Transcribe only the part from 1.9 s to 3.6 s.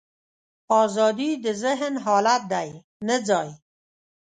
حالت دی، نه ځای.